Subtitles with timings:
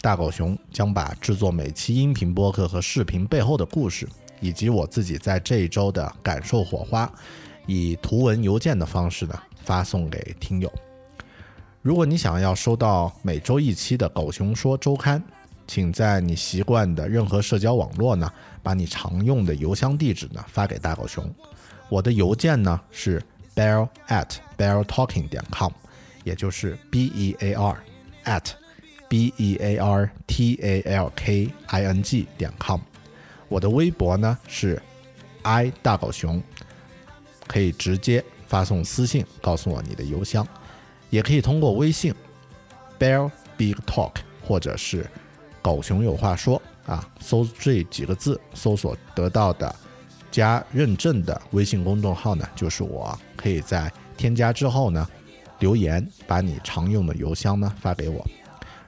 [0.00, 4.08] 大狗熊将把制作每期音频播客和视频背后的故事，
[4.40, 7.10] 以及我自己在这一周的感受火花，
[7.66, 10.72] 以图文邮件的方式呢发送给听友。
[11.82, 15.20] 如果你想要收到每周一期的《狗熊说周刊》，
[15.66, 21.22] 请在你习惯的任何社交网络呢，把你常用的邮箱地址呢发给大狗熊。
[21.90, 23.22] 我的邮件呢是
[23.54, 25.70] bear at beartalking 点 com，
[26.24, 27.84] 也就是 b e a r
[28.24, 28.59] at。
[29.10, 32.80] B e a r t a l k i n g 点 com，
[33.48, 34.80] 我的微博呢是
[35.42, 36.40] i 大狗熊，
[37.48, 40.46] 可以直接发送私信告诉我你的邮箱，
[41.10, 42.14] 也可以通过微信
[43.00, 44.12] bear big talk
[44.46, 45.04] 或者是
[45.60, 49.74] 狗熊有话说啊，搜这几个字搜索得到的
[50.30, 55.04] 加认证的微信公众号呢就是我，可以在添加之后呢
[55.58, 58.24] 留言把你常用的邮箱呢发给我。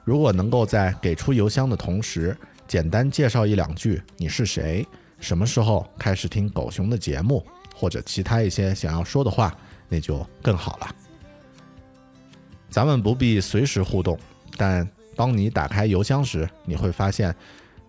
[0.03, 2.35] 如果能够在给出邮箱的同时，
[2.67, 4.85] 简单介绍一两句你是谁，
[5.19, 9.55] 什么时候开始听狗熊的节目，或者其他一些想要说的话，
[9.87, 10.95] 那就更好了。
[12.69, 14.19] 咱们不必随时互动，
[14.57, 17.33] 但当你打开邮箱时，你会发现，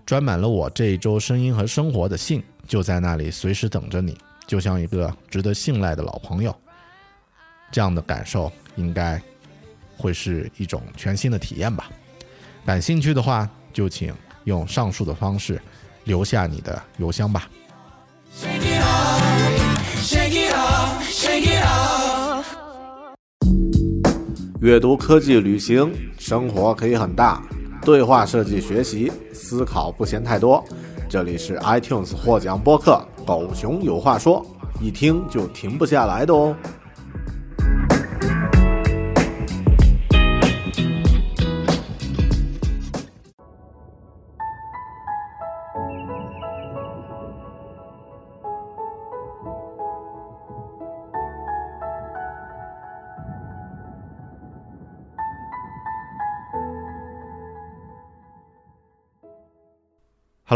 [0.06, 6.54] 装满了我这一周声音和生活的信就在那里，随时等着你，就像一个值得信赖的老朋友。
[7.72, 9.20] 这样的感受应该
[9.96, 11.90] 会是一种全新的体验吧。
[12.64, 14.12] 感兴趣的话，就请
[14.44, 15.60] 用上述的方式
[16.04, 17.46] 留下你的邮箱吧。
[24.60, 27.42] 阅读、科技、旅行、生活可以很大，
[27.82, 30.64] 对话设计、学习、思考不嫌太多。
[31.06, 34.42] 这里是 iTunes 获奖播客《狗熊有话说》，
[34.82, 36.56] 一听就停不下来的哦。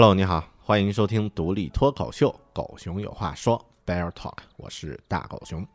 [0.00, 3.60] Hello，你好，欢迎收听独立脱口秀《狗熊有话说》
[3.92, 5.66] Bear Talk，我是大狗熊。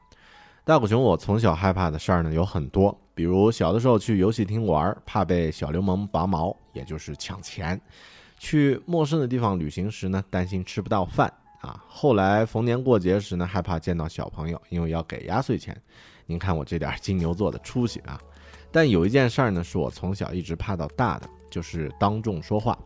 [0.63, 7.77] 大狗熊，我从小害怕的事儿呢有很多，比如小的时候去游戏厅玩，怕被小流氓拔毛，也就是抢钱；
[8.39, 11.27] 去陌生的地方旅行时呢，担心吃不到饭
[11.59, 11.83] 啊。
[11.85, 15.75] 后来逢年过节时呢，害怕见到小朋友，因为要给压岁钱。
[16.25, 18.17] 您看我这点金牛座的出息啊！
[18.71, 22.79] 但有一件事儿呢，是我从小一直怕到大的，就是当众说话。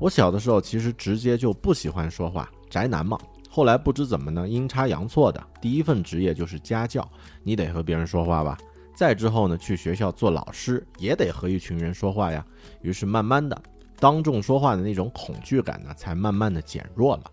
[0.00, 3.18] 我小的时候其实直接就不喜欢说话，宅男嘛。
[3.50, 7.06] 后来不知怎么呢，阴差阳错的，第一份职业就是家教，
[7.42, 8.56] 你得和别人说话吧。
[8.94, 12.42] 再之后呢，去学校做老师，也得和一群人说话呀。
[12.80, 13.60] 于是慢慢的，
[13.98, 17.24] 当众说话的那种恐惧感呢，才慢慢的减弱了。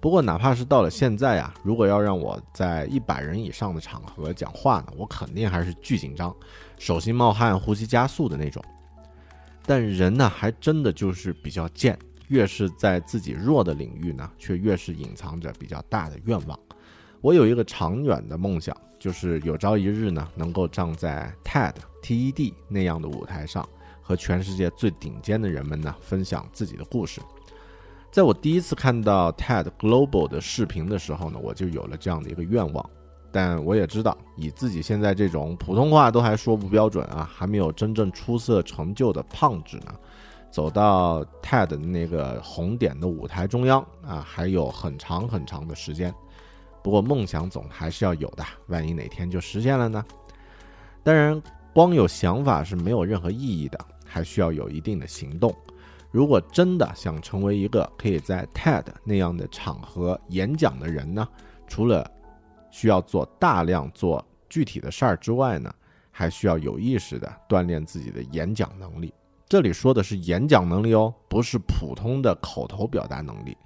[0.00, 6.34] 不过哪怕是到了现在啊，如果要让我在一百人以上的场合讲话呢，我肯定还是巨紧张，
[6.78, 8.60] 手心冒汗，呼吸加速的那种。
[9.66, 11.98] 但人呢，还真的就是比较贱。
[12.28, 16.58] 越是在自己弱的领域呢，却越是隐藏着比较大的愿望。
[17.20, 23.68] 我有一个长远的梦想，就是有朝一日呢，能够站在 TED TED 那样的舞台上，
[24.00, 27.20] 和全世界最顶尖的人们呢，分享自己的故事。
[28.10, 32.90] 在我第一次看到 TED Global 的视频的时候呢，我就有了这样的一个愿望。
[33.30, 39.94] 但我也知道，以自己现在这种普通话都还说不标准啊，还没有真正出色成就的胖子呢。
[40.50, 46.12] 走到 TED 那个红点的舞台中央啊，还有很长很长的时间。
[46.82, 50.04] 不过梦想总还是要有的，万一哪天就实现了呢？
[51.02, 51.40] 当然，
[51.74, 55.54] 光有想法是没有任何意义的，还需要有一定的行动。
[56.10, 61.28] 如果真的想成为一个可以在 TED 那样的场合演讲的人呢，
[61.66, 62.10] 除了
[62.70, 65.72] 需要做大量做具体的事儿之外呢，
[66.10, 69.12] 还需要有意识的锻炼自己的演讲能力。
[69.48, 73.56] 这里说的是演讲能力哦，不是普通的口头表达能力。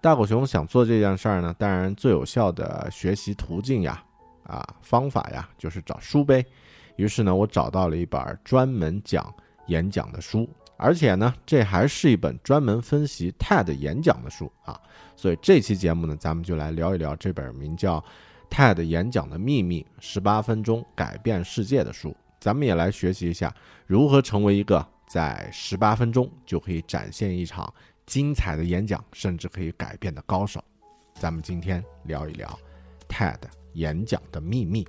[0.00, 4.00] 大狗熊想做这件事儿呢，当然最有效的学习途径呀，
[4.44, 6.46] 啊方法呀，就是找书呗。
[6.94, 9.34] 于是呢，我找到了一本专门讲
[9.66, 14.80] 演讲的书而且呢，这还是一本专门分析 TED 演讲的书啊。
[15.16, 17.98] 所以这期节目呢，咱们就来聊一聊这本名叫
[18.48, 22.14] 《TED 演讲的秘密：十八分钟改变世界》的书。
[22.38, 23.52] 咱们也来学习一下
[23.86, 27.72] 如何成为一个在十八分钟就可以展现一场
[28.06, 30.62] 精彩的演讲，甚至可以改变的高手。
[31.14, 32.58] 咱们今天聊一聊
[33.08, 33.38] TED
[33.74, 34.86] 演讲的秘密。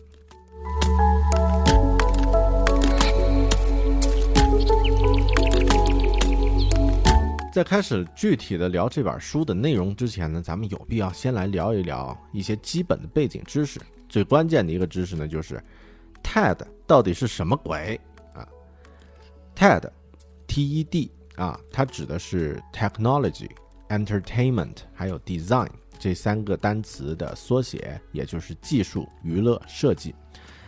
[7.54, 13.80] 在开始具体的聊这本书的内容之前呢，咱们有必要先来聊一聊一些基本的背景知识。
[14.10, 15.64] 最关键的一个知识呢，就是
[16.24, 18.00] TED 到底是什么鬼
[18.34, 18.48] 啊
[19.56, 19.90] ？TED
[20.48, 23.50] TED 啊，它指的是 Technology、
[23.90, 30.16] Entertainment 还有 Design 这三个单词的缩写，也就是技术、娱乐、设计。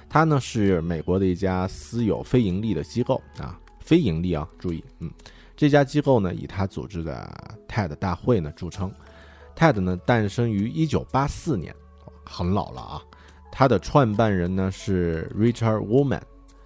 [0.10, 5.12] 它呢是美国的一家私有非盈利的机构啊，非盈利啊，注意，嗯。
[5.56, 7.30] 这家机构呢，以它组织的
[7.68, 8.92] TED 大会呢著称。
[9.56, 11.76] TED 呢诞生于1984年，
[12.26, 13.02] 很老了啊。
[13.52, 16.22] 它的创办人呢是 Richard Woman，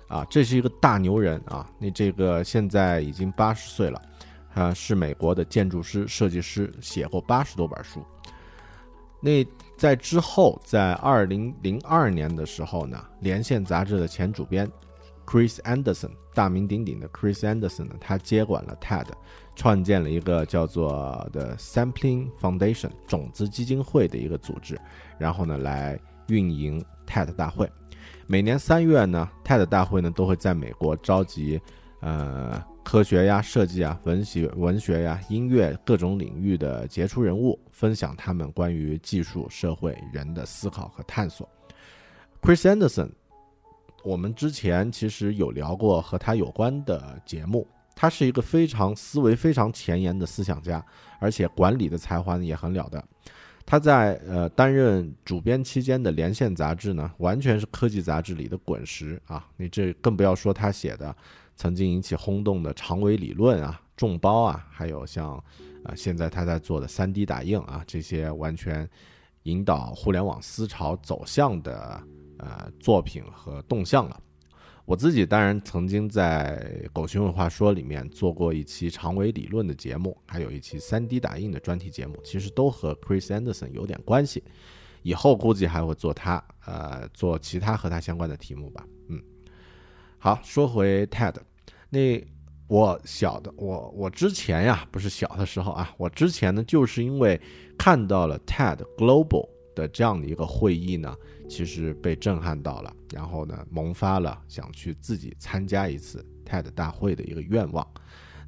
[0.08, 1.70] 啊，这是一个大牛人啊。
[1.80, 4.02] 那这个现在已经八十岁了，
[4.54, 8.04] 啊，是美国的建筑师、设计师，写过八十多本书。
[9.20, 9.46] 那
[9.78, 14.70] 在之后，在2002年的时候呢，连线杂志的前主编。
[15.26, 19.06] Chris Anderson，大名鼎鼎的 Chris Anderson 呢，他接管了 TED，
[19.56, 24.78] 创建了一个叫做 The Sampling Foundation 种子基金会的一个组织，
[25.18, 25.98] 然后呢来
[26.28, 27.72] 运营 TED 大会。
[28.28, 31.62] 每年三月呢，TED 大会呢都会在美国召集
[32.02, 41.48] 呃科学呀、设计啊、文学、文学呀、音乐各种领域的杰出人物，分享他们关于技术、社会、人的思考和探索。
[42.42, 43.10] Chris Anderson。
[44.06, 47.66] 我们之前其实有聊过和他有关的节目，
[47.96, 50.86] 他是一个非常思维非常前沿的思想家，
[51.20, 53.02] 而且管理的才华呢也很了得。
[53.66, 59.48] 他在呃担任主编期间的《连线》杂志呢，完全是科技杂志里的滚石啊！
[59.58, 61.16] 你这更不要说他写的
[61.56, 65.36] 曾经引起轰动的长尾理论啊、众包啊，还有像
[65.84, 68.90] 啊现在他在做的 3D 打印啊这些完全
[69.44, 72.04] 引导互联网思潮走向的。
[72.40, 74.20] 呃，作品和动向了。
[74.86, 84.44] 我自己当然曾经在《狗熊有话说》里面做过一期长尾理论的节目，还有一期 3D 打印的专题节目，其实都和 Chris Anderson 有点关系。
[85.02, 88.86] 以后估计还会做他，呃，做其他和他相关的题目吧。
[89.08, 89.22] 嗯，
[90.18, 91.36] 好，说回 TED，
[91.90, 92.22] 那
[92.68, 97.40] 我小的我我之前呀，不是小的时候啊，我之前呢，就是因为
[97.78, 101.16] 看到了 TED Global 的这样的一个会议呢。
[101.50, 107.88] 其实被震撼到了，然后呢，萌发了想去自己参加一次 TED 大会的一个愿望。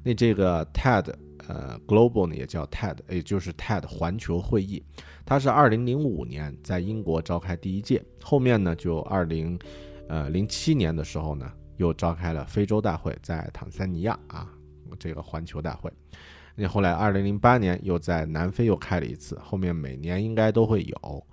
[0.02, 1.12] 那这个 TED
[1.48, 4.82] 呃 Global 呢，也叫 TED，也就是 TED 环球会议，
[5.24, 9.58] 它是二零零五年在英国召开第一届，后面呢就二零
[10.08, 14.48] 呃零七年的时候呢，又召开了非洲大会，在坦桑尼亚啊
[14.98, 15.92] 这个环球大会。
[16.54, 21.26] 那后来二零零八年又在南非又开了一次，后面每年应该都会有。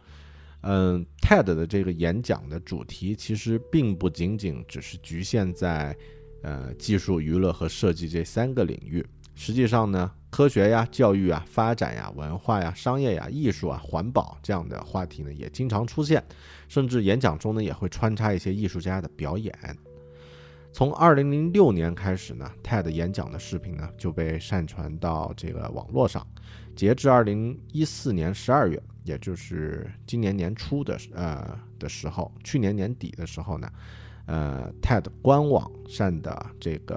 [0.64, 5.96] 嗯，TED 的这个演讲的主题其实并不仅仅只是局限在，
[6.42, 9.06] 呃，技术、娱乐和设计这三个领域。
[9.36, 16.24] 实际上呢，科学呀、教育啊、发展呀、文化呀、商业呀、艺术啊、环保这样的话题呢，也经常出现。
[16.70, 19.54] 甚至演讲中呢，也会穿插一些艺术家的表演。
[20.72, 26.26] 从2006年开始呢，TED 演讲的视频呢就被上传到这个网络上。
[26.76, 28.84] 截至2014年12月。
[29.06, 33.70] 也就是今年年初的呃的时候，去年年底的时候呢，
[34.28, 36.96] 呃，TED 官网上的这个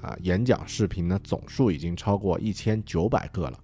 [0.00, 3.58] 啊演讲视频呢总数已经超过一千九百个了。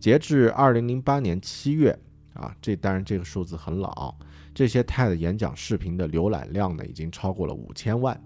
[0.00, 1.96] 截至二零零八年七月
[2.34, 4.12] 啊，这当然这个数字很老，
[4.52, 8.20] 这些 TED 演讲视频的浏览量呢已经超过了五千万。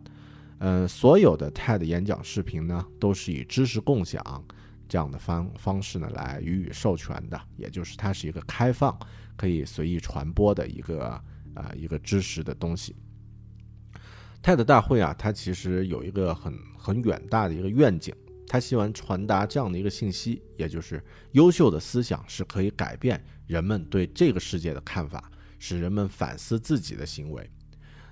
[0.61, 4.43] 嗯，所有的 TED 演讲视频呢都是以知识共享。
[4.93, 8.95] 这样的方方式呢，来予以授权的，也就是它是一个开放、
[9.37, 11.19] 可以随意传播的一个
[11.55, 12.95] 啊一个知识的东西。
[14.43, 18.15] TED 大会啊，它其实有一个很很远大的一个愿景，
[18.47, 27.51] 它希望传达这样的一个信息，也就是优秀的思想是可以改变人们对这个世界的看法，使人们反思自己的行为。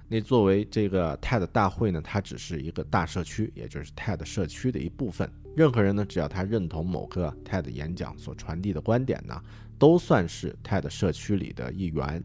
[0.09, 5.31] 那作为这个 TED 大会呢，它只是一个大社区，也就是 TED 社区的一部分。
[5.57, 9.41] 任何人呢，只要他认同某个 TED 演讲所传递的观点呢，
[9.79, 12.23] 都算是 TED 社区里的一员。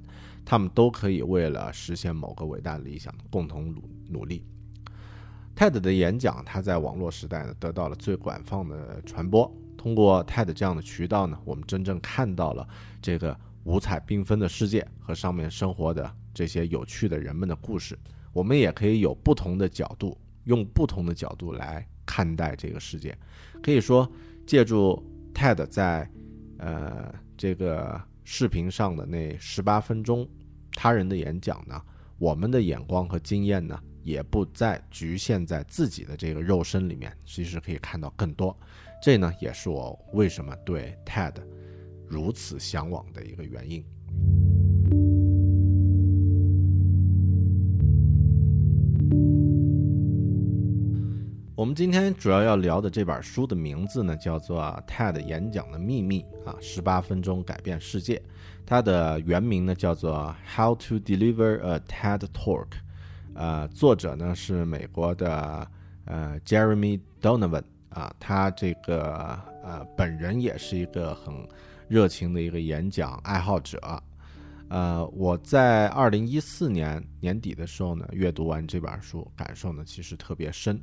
[0.47, 4.45] 他们都可以为了实现某个伟大理想共同努努力。
[5.55, 9.51] TED 的演讲，它在网络时代呢得到了最广泛的传播。
[9.75, 12.67] 通过 TED 这样的渠道呢，我们真正看到了
[13.01, 17.97] 这个五彩缤纷的世界和上面生活的这些有趣的人们的故事。
[18.31, 23.17] 我们也可以有不同的角度，用不同的角度来看待这个世界。
[23.63, 24.09] 可以说，
[24.45, 26.09] 借助 TED 在
[26.57, 30.27] 呃这个视频上的那十八分钟
[30.71, 31.81] 他人的演讲呢，
[32.17, 38.57] 我们的眼光和经验呢，也不再局限在自己的这个肉身里面，其实可以看到更多。
[39.01, 41.35] 这呢，也是我为什么对 TED
[42.07, 43.83] 如此向往的一个原因。
[51.75, 58.21] 今天主要要聊的这本书的名字呢，叫做《TED 演讲的秘密》啊，十八分钟改变世界。
[58.65, 62.67] 它的原名呢叫做《How to Deliver a TED Talk》，
[63.33, 65.67] 呃，作者呢是美国的
[66.05, 67.63] 呃 Jeremy Donovan。
[67.89, 71.33] 啊，他这个呃，本人也是一个很
[71.89, 73.79] 热情的一个演讲爱好者。
[74.69, 80.81] 呃，我在二零一四年年底的时候呢，阅读完这本书，感受呢其实特别深。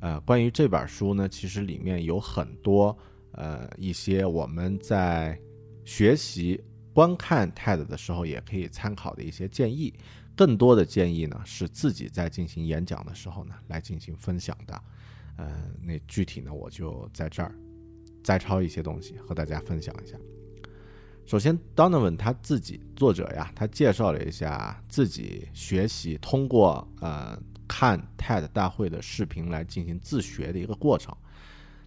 [0.00, 2.96] 呃，关于这本书呢，其实里面有很多
[3.32, 5.38] 呃一些我们在
[5.84, 6.60] 学习
[6.92, 9.94] 观看 TED 的时候也可以参考的一些建议。
[10.34, 14.82] 更多的建议呢，是自己在进行演讲的时候呢来进行分享的。
[15.36, 17.54] 呃，那具体呢，我就在这儿
[18.22, 20.16] 摘抄一些东西和大家分享一下。
[21.26, 27.38] 首先，Donovan 他自己作者呀，他介绍了一下自己学习通过呃
[27.70, 31.16] 看 TED 大会的视频来进行自学的一个过程。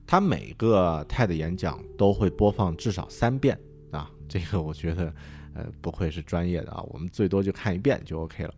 [0.08, 3.60] 他每个 TED 演讲都会播放至少三遍
[3.92, 5.14] 啊，这个我觉得
[5.54, 8.54] 呃不愧是专业的啊，我们最多就看一遍就 OK 了。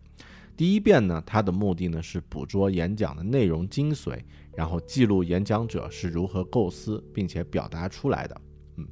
[0.56, 4.22] 第一遍呢，它的目的呢是捕捉演讲的内容精髓。
[4.54, 8.40] 然后记录演讲者是如何构思并且表达出来的。
[8.76, 8.86] 嗯，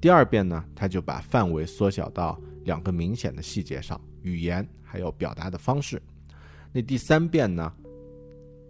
[0.00, 6.02] 第二遍呢，他就把范围缩小到两个明显的细节上，语言还有表达的方式。
[6.72, 7.72] 那第三遍呢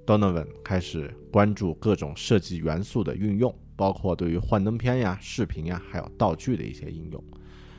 [0.07, 7.23] ，Donovan 开始关注各种设计元素的运用，包括对于幻灯片呀、视频呀，还有道具的一些应用。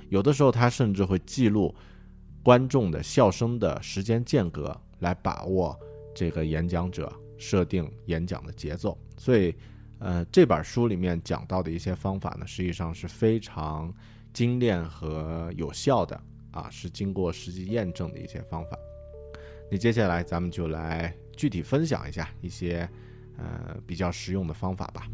[0.09, 1.73] 有的时候他甚至会记录
[2.43, 5.77] 观众的笑声的时间间隔，来把握
[6.13, 7.11] 这个演讲者。
[7.41, 9.55] 设定演讲的节奏，所以，
[9.99, 13.93] 呃，这本书里面讲到的一些方法呢，实际上是非常
[14.33, 16.21] 精炼和有效的
[16.51, 18.77] 啊，是经过实际验证的一些方法。
[19.71, 22.89] 那接下来咱们就来具体分享一下一些
[23.37, 25.07] 呃比较实用的方法吧。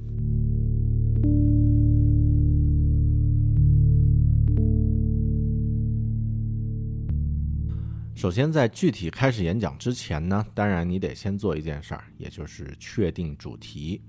[8.16, 14.02] 首先，在具体开始演讲之前呢，当然你得先做一件事儿，也就是确定主题，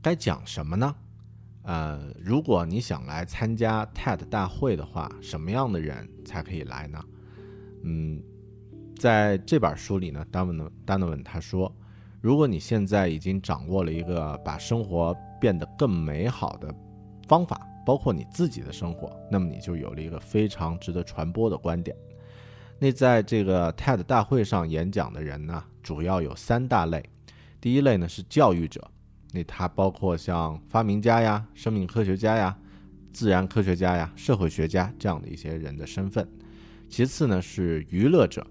[0.00, 0.94] 该讲什么呢？
[1.62, 7.04] 呃，如果你想来参加 TED 大会的话，什么样的人才可以来呢？
[7.82, 8.22] 嗯，
[8.98, 11.72] 在这本书里呢，Donovan Donovan 他说，
[12.20, 16.74] 如果你现在已经掌握了一个把生活变得更美好的
[17.28, 21.96] 方法，包括你自己的生活，那么你就有了一个非常值得传播的观点。
[22.80, 27.02] 那在这个 TED 大会上演讲的人呢，主要有三大类。
[27.60, 28.90] 第一类呢是教育者，
[29.32, 32.56] 那他包括像发明家呀、生命科学家呀、
[33.12, 36.28] 自然科学家呀、社会学家这样的一些人的身份。
[36.88, 38.46] 其次呢是娱乐者，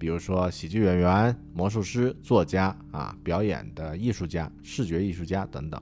[0.00, 5.80] 比如说喜剧演员、魔术师、作家啊、表演的艺术家、视觉艺术家等等。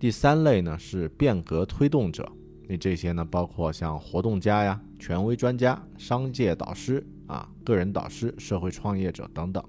[0.00, 2.26] 第三类呢是变革推动者。
[2.66, 9.62] 那这些呢，包括像活动家呀、权威专家、商界导师啊、个人导师、社会创业者等等，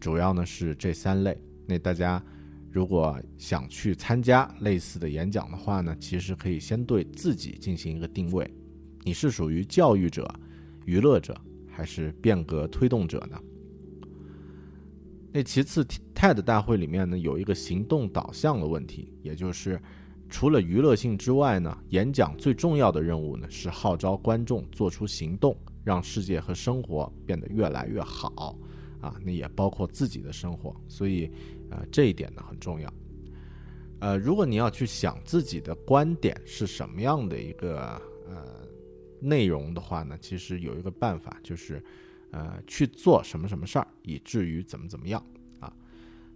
[0.00, 1.36] 主要呢是这三类。
[1.66, 2.22] 那大家
[2.70, 8.48] 如果想去参加类似的演讲的话呢，其实可以先对自己进行一个定位：
[9.02, 10.32] 你是属于教育者、
[10.86, 11.36] 娱乐者，
[11.80, 13.40] 还是变革推动者呢？
[15.32, 15.82] 那其次
[16.14, 19.80] ，TED 大会里面呢有一个行动导向的问题，也就是。
[20.28, 28.56] 除了娱乐性之外呢，演讲最重要的任务呢是号召观众做出行动，让世界和生活变得越来越好，
[29.00, 31.28] 啊，那也包括自己的生活，所以，
[31.70, 32.92] 呃，这一点呢很重要。
[33.98, 38.00] 呃，如果你要去想自己的观点是什么样的一个
[39.20, 41.82] 内容的话呢，其实有一个办法就是，
[42.30, 45.24] 呃，去做什么什么事儿，以至于怎么怎么样
[45.58, 45.72] 啊。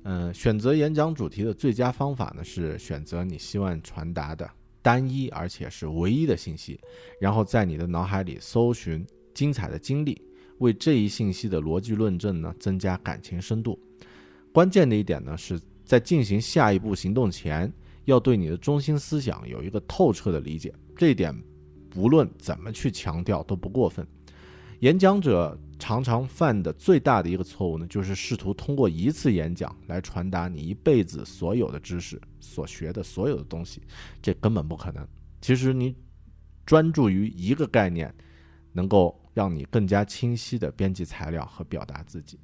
[0.03, 4.49] 嗯，选择演讲主题的最佳方法呢，是选择你希望传达的
[4.83, 6.79] 单一而且是唯一的信息，
[7.21, 10.21] 然后在你的脑海里搜寻精彩的经历，
[10.59, 13.79] 为这一信息的逻辑论证呢增加感情深度。
[14.53, 17.73] 关键的一点呢，是在进行下一步行动前，
[18.05, 20.73] 要对你的中心思想有一个透彻的理解。
[20.97, 21.35] 这一点，
[21.95, 24.07] 不论怎么去强调都不过分。
[24.81, 33.83] 演讲者常常犯的最大的一个错误呢，就是试图通过一次演讲来传达你一辈子所有的知识、所学的所有的东西，
[34.21, 35.07] 这根本不可能。
[35.41, 35.97] 其实你
[36.67, 38.13] 专注于一个概念，
[38.73, 42.39] 能够让你更加清晰的编辑材料和表达自己。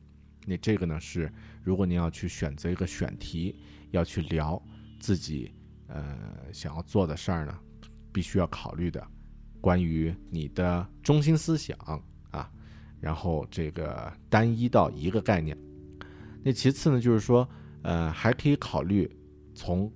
[0.46, 1.30] 你这个呢是，
[1.62, 4.62] 如果你要去选择一个选题，要去聊
[4.98, 5.52] 自己
[5.88, 6.16] 呃
[6.52, 7.58] 想要做的事儿呢，
[8.12, 9.06] 必须要考虑的
[9.60, 12.00] 关于你的中心思想啊。
[13.00, 15.56] 然后这个单一到一个概念，
[16.42, 17.48] 那其次呢，就是说，
[17.80, 19.10] 呃，还可以考虑
[19.54, 19.90] 从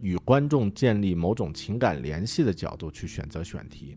[0.00, 3.94] 与观众建立某种情感联系的角度去选择选题。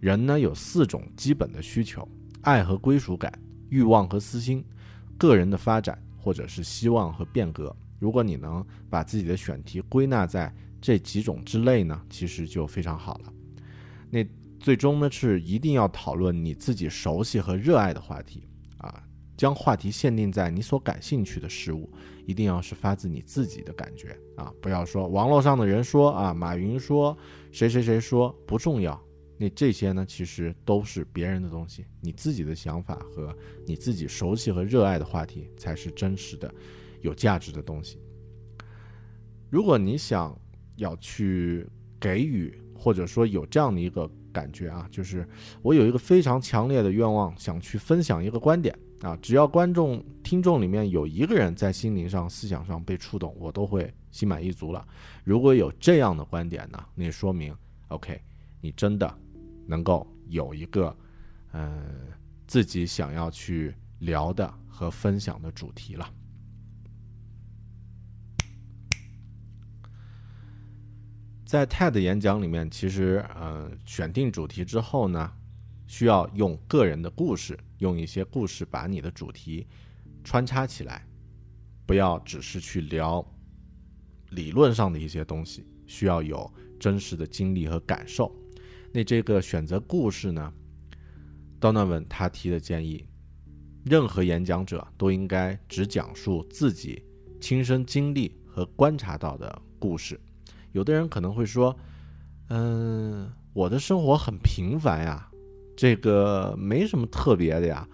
[0.00, 2.08] 人呢有四种基本的需求：
[2.40, 3.30] 爱和归属感、
[3.68, 4.64] 欲望和私心、
[5.18, 7.76] 个人的发展，或者是希望和变革。
[7.98, 13.30] 如果你能把自己的选题归纳在这几种之类呢，其实就非常好了。
[14.08, 14.26] 那。
[14.60, 18.48] 最终呢，是一定要讨论你自己熟悉和热爱的话题
[18.78, 19.02] 啊，
[19.36, 21.88] 将话题限定在你所感兴趣的事物，
[22.26, 27.16] 一定要是发自你自己的感觉啊，不要说网络上的人说啊，马云说，
[27.52, 29.00] 谁谁谁说不重要，
[29.38, 33.34] 那这些呢，其实都是别人的东西，你自己的想法和
[33.64, 36.52] 你自己熟悉和热爱的话题才是真实的、
[37.00, 37.98] 有价值的东西。
[39.48, 40.36] 如果你想
[40.76, 41.66] 要去
[42.00, 44.10] 给予，或者说有这样的一个。
[44.32, 45.26] 感觉啊，就是
[45.62, 49.16] 我有一个非常强烈的愿望，想去分享一个观点啊。
[49.22, 54.86] 只要观众、听众里面有一个人在心灵上、思想上被触动，我都会心满意足了。
[55.24, 57.54] 如果有这样的观点呢，那说明
[57.88, 58.20] OK，
[58.60, 59.12] 你真的
[59.66, 60.96] 能够有一个
[61.52, 61.82] 嗯
[62.46, 66.08] 自己想要去聊的和分享的主题了。
[71.48, 75.32] 在 TED 演讲里面，其实呃选定主题之后呢，
[75.86, 79.66] 需要用个人的故事，用一些故事把你的主题
[80.22, 81.08] 穿插起来，
[81.86, 83.26] 不要只是去聊
[84.28, 88.30] 理论上的一些东西，需要有真实的经历和感受。
[88.92, 90.52] 那这个选择故事呢
[91.58, 93.06] ，Donovan 他提的建议，
[93.86, 97.02] 任何演讲者都应该只讲述自己
[97.40, 100.20] 亲身经历和观察到的故事。
[100.78, 101.76] 有的人可能会说
[102.50, 105.28] ：“嗯，我的生活很平凡呀，
[105.76, 107.86] 这个没什么特别的呀。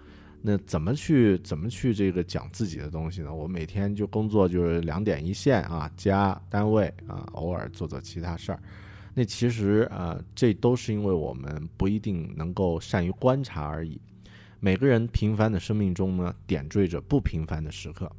[0.42, 3.33] 那怎么去怎么去这个讲自己的东西呢？
[3.33, 8.61] 我每天就工作就是两点一线啊，家单位啊，偶尔做做其他事儿。
[9.14, 13.99] 那其实啊，这都是因为我们不一定能够善于观察而已。
[14.61, 18.12] 每个人平凡的生命中呢，点缀着不平凡的时刻。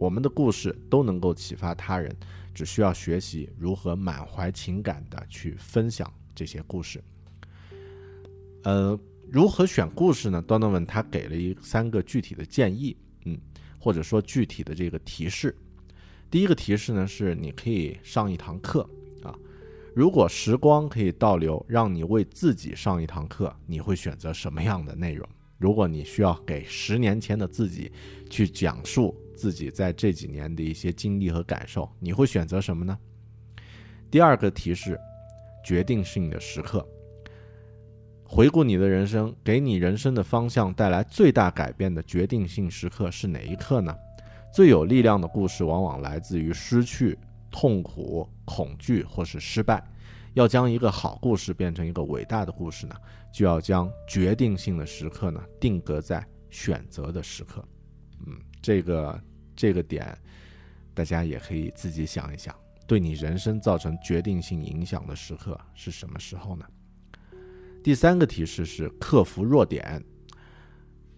[0.00, 2.12] 我们的故事都能够启发他人。”
[2.52, 7.00] 只需要学习如何满怀情感的去分享这些故事。
[8.64, 8.98] 呃，
[9.30, 13.38] 如何选故事呢？Donovan 他给了一三个具体的建议，嗯，
[13.78, 15.56] 或者说具体的这个提示。
[16.28, 18.82] 第一个提示呢是你可以上一堂课
[19.22, 19.32] 啊。
[19.94, 25.26] 如果时光可以倒流，让你为自己上一堂课，你会选择什么样的内容？
[25.56, 27.92] 如果你需要给十年前的自己
[28.28, 29.16] 去讲述。
[29.40, 32.98] 自己在这几年的一些经历和感受，你会选择什么呢？
[34.10, 35.00] 第二个提示，
[35.64, 36.86] 决定性的时刻。
[38.22, 43.96] 回顾你的人生，给你人生的方向带来最大改变的决定性时刻是哪一刻呢？
[44.52, 47.18] 最有力量的故事往往来自于失去、
[47.50, 49.82] 痛苦、恐惧或是失败。
[50.34, 52.94] 要将一个好故事变成一个伟大的故事呢，
[53.32, 57.64] 就要将决定性的时刻呢定格在选择的时刻。
[58.26, 59.18] 嗯，这个。
[59.60, 60.16] 这个点，
[60.94, 66.64] 大家也可以自己想一想，对你人生造成决定性影响的时刻是什么时候呢？
[67.84, 70.02] 第三个提示是克服弱点，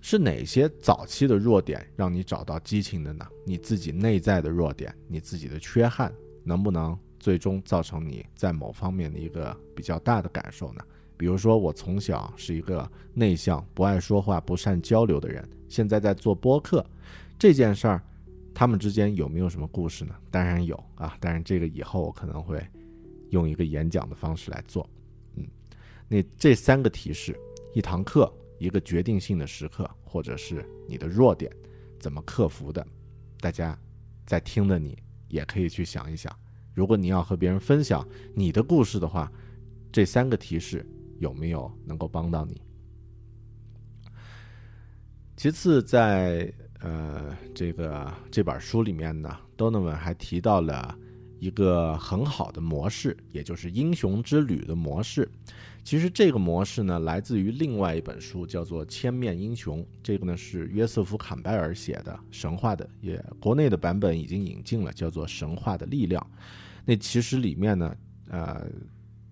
[0.01, 3.25] 是哪些早期的弱点让你找到激情的呢？
[3.47, 10.83] 你自己内在的弱点，你自己的缺憾，能不能最终造成你在某方面的一个比较大的感受呢？
[11.17, 16.85] 比如说，我从小是一个内向、不爱说话、不善交流的人，现在在做播客
[17.39, 18.03] 这件事儿。
[18.55, 20.15] 他们之间有没有什么故事呢？
[20.31, 22.65] 当然有啊，但是这个以后我可能会
[23.31, 24.89] 用一个演讲的方式来做。
[25.35, 25.47] 嗯，
[26.09, 27.39] 那这三个提示：
[27.75, 31.51] 一堂课、一个决定性的时刻，或者是你的弱点
[31.99, 32.87] 怎么克服的，
[33.41, 33.79] 大家
[34.27, 36.35] 在听的你也可以去想一想。
[36.75, 39.31] 如果你要和别人分享你的故事的话，
[39.91, 40.87] 这三个提示
[41.19, 42.61] 有没有能够帮到你？
[45.37, 50.97] 其次，在呃这个这本书里面呢，Donovan 还提到了
[51.39, 55.29] 一个很好的模式，也就是英雄之旅的模式。
[55.85, 59.81] 其实这个模式呢，来自于另外一本书，叫做《千面英雄》。
[60.01, 66.25] 这个呢是约瑟夫·坎贝尔写的神话的，也国内的版本已经引进了，叫做《神话的力量》。
[66.85, 67.97] 那其实里面呢，
[68.29, 68.65] 呃，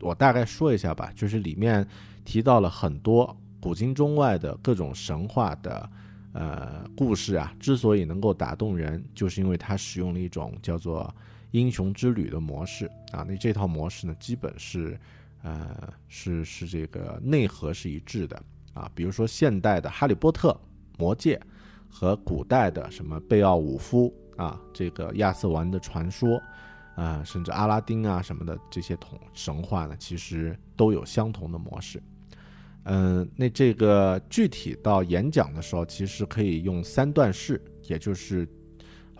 [0.00, 1.86] 我大概说一下吧，就是里面
[2.24, 5.88] 提到了很多古今中外的各种神话的
[6.32, 11.14] 呃故事啊，之所以能够打动人，就是因为它使用了一种叫做
[11.50, 13.24] 英雄之旅的模式啊。
[13.28, 14.98] 那这套模式呢，基本是。
[15.42, 18.42] 呃，是是这个内核是一致的
[18.74, 20.50] 啊，比如说现代的《哈利波特》
[20.98, 21.34] 《魔戒》
[21.88, 26.38] 和古代的什么贝奥武夫啊，这个亚瑟王的传说
[26.94, 32.02] 啊，甚至阿拉丁啊什么的这些童神话呢，其实都有相同的模式。
[32.84, 38.48] 嗯，那这个具体到演讲的时候，其实可以用三段式，也就是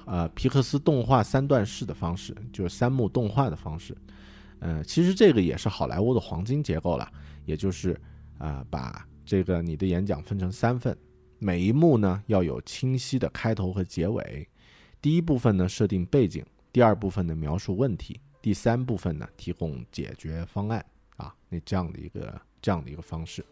[0.07, 3.97] 呃皮克斯动画三段式的方式，就是三幕动画的方式。
[4.61, 7.11] 嗯，其实这个也是好莱坞的黄金结构了，
[7.45, 7.99] 也就是
[8.39, 10.97] 啊，把这个你的演讲分成三份，
[11.39, 14.49] 每一幕呢要有清晰的开头和结尾。
[15.01, 20.85] 第一部分呢设定背景，第二部分呢描述问题，第三部分呢提供解决方案
[21.17, 21.35] 啊。
[21.49, 23.45] 那这样的一个这样的一个方式。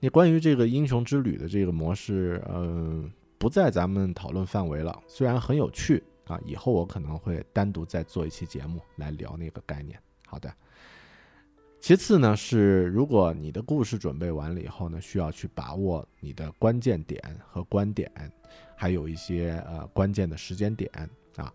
[0.00, 4.96] 那关于这个英雄之旅的这个模式，嗯，不在咱们讨论范围了。
[5.06, 9.98] 虽然很有趣啊，以后我可能会单独再做一期节目来聊那个概念。
[10.26, 10.52] 好的，
[11.80, 18.10] 其次呢是，如果你的故事准备完了以后呢，需要去把握你的关键点和观点，
[18.76, 20.90] 还有一些呃关键的时间点
[21.36, 21.52] 啊。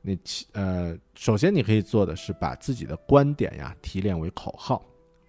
[0.00, 4.84] 那其呃，首先你可以做的是把自己的观点呀提炼为口号，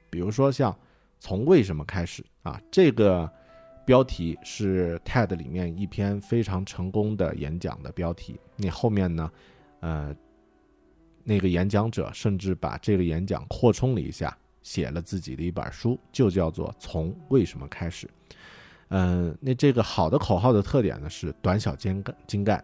[0.10, 0.78] 比如说像
[1.26, 3.28] 从为什么开始啊，这个
[3.84, 8.40] 标题是 TED 里面一篇非常成功的演讲的标题。
[8.58, 9.32] 你后面呢，
[9.80, 10.16] 呃。
[11.28, 18.06] 那个演讲者甚至把这个演讲扩充了一下，写了自己的一本书，就叫做《从为什么开始》。
[18.90, 22.64] 嗯，那这个好的口号的特点呢是短小精干，精干，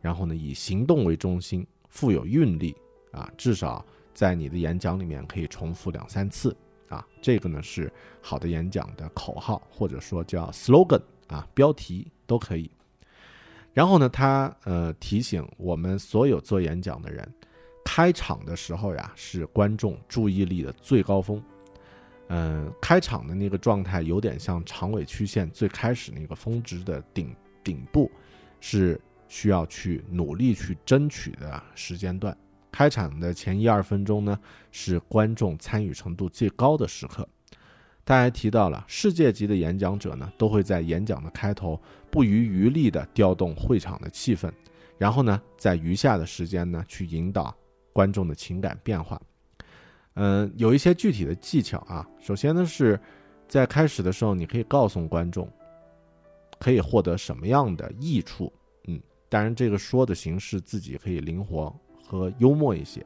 [0.00, 2.74] 然后呢以行动为中心，富有韵律
[3.12, 6.56] 啊，至少在你的演讲里面可以重复两三次
[6.88, 7.06] 啊。
[7.20, 12.70] 这个呢是好的演讲的口号，或者说叫 slogan 啊，标题都可以。
[13.72, 17.26] 然后呢，他呃提醒我们所有做演讲的人。
[17.84, 21.42] 开场的时候呀，是观众注意力的最高峰。
[22.28, 28.10] 嗯，开场的那个状态有点像长尾曲线最开始那个峰值的顶顶部，
[28.60, 32.36] 是需要去努力去争取的时间段。
[32.70, 34.38] 开场的前一二分钟呢，
[34.70, 37.28] 是观众参与程度最高的时刻。
[38.04, 44.50] 他还提到了，世界级的演讲者呢，都会在演讲的开头不遗余力地调动会场的气氛，
[44.96, 47.54] 然后呢，在余下的时间呢，去引导。
[47.90, 49.20] 观众的情感变化，
[50.14, 52.08] 嗯，有一些具体的技巧啊。
[52.20, 53.00] 首先呢，是
[53.48, 55.50] 在开始的时候，你可以告诉观众
[56.60, 58.52] 可以获得什么样的益处，
[58.86, 61.74] 嗯，当然这个说的形式自己可以灵活
[62.08, 63.04] 和幽默一些。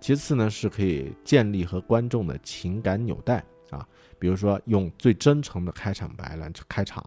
[0.00, 3.86] 其次呢，是可以建立和观众的情感纽带啊，
[4.18, 7.04] 比如说用最真诚的开场白来开场。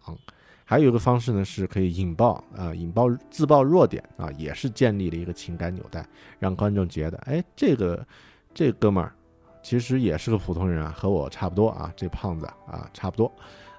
[0.64, 6.08] 还有一个方式呢，是可以引爆啊，引爆自爆弱点啊，也是建立了一个情感纽带，
[6.40, 8.06] 让观众觉得，哎，这个
[8.54, 9.14] 这哥们儿
[9.62, 13.32] 其实也是个普通人啊，和我差不多啊，这胖子啊差不多，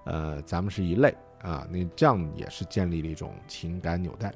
[0.05, 4.33] 呃，咱们是一类啊，那这样也是建立了一种情感纽带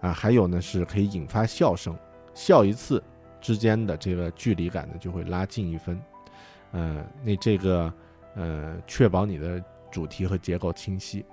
[0.00, 0.12] 啊。
[0.12, 1.96] 还有呢，是可以引发笑声，
[2.34, 3.02] 笑一次
[3.40, 6.00] 之间的这个距离感呢就会拉近一分，
[6.72, 7.92] 呃，那这个
[8.34, 11.24] 呃，确保你的主题和结构清晰。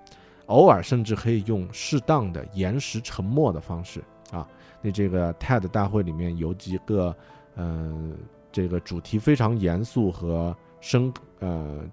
[0.48, 4.48] 偶尔甚至可以用适当的延时沉默的方式啊。
[4.82, 7.14] 那这个 TED 大会里面有几个，
[7.56, 8.12] 呃，
[8.50, 11.84] 这个主题非常严肃和深，呃，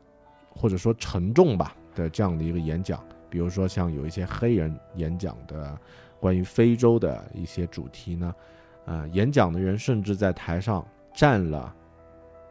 [0.49, 3.03] 或者说沉重吧的这样的一个演讲。
[3.29, 5.77] 比如说像有一些黑人演讲的
[6.21, 8.33] 关于非洲的一些主题呢，
[8.87, 11.75] 呃，演讲的人甚至在台上站了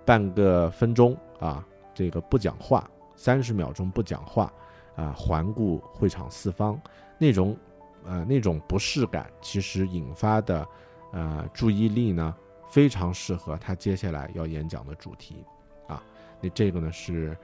[0.05, 4.51] 半个分钟啊，这个不讲话，三十秒钟不讲话。
[4.95, 6.79] 啊，环顾会场四方，
[7.17, 7.57] 那种，
[8.05, 10.67] 呃，那种不适感，其实引发的，
[11.11, 12.35] 呃，注意力呢，
[12.69, 15.43] 非常适合他接下来要演讲的主题，
[15.87, 16.03] 啊，
[16.39, 17.35] 那这个呢是，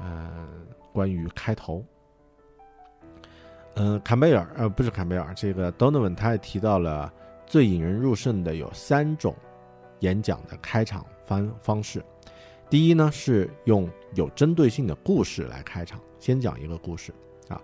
[0.00, 0.48] 呃，
[0.92, 1.84] 关于开头，
[3.74, 7.12] 嗯，坎贝尔，呃，不是坎贝尔，这个 Donovan 他也提到了
[7.46, 9.34] 最引人入胜的有三种
[10.00, 12.04] 演讲的开场方方式，
[12.68, 16.00] 第一呢是用有针对性的故事来开场。
[16.18, 17.12] 先讲一个故事
[17.48, 17.60] 啊，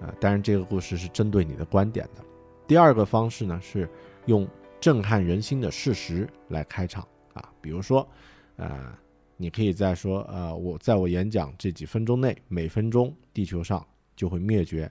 [0.00, 2.24] 呃，当然这个故事是针对你的观点的。
[2.66, 3.88] 第二个方式呢是
[4.26, 4.48] 用
[4.80, 8.06] 震撼人心的事实来开场啊，比如说，
[8.56, 8.92] 呃，
[9.36, 14.90] 你可以在说，呃，我在我演讲这几分钟内，每分钟地球上就会灭绝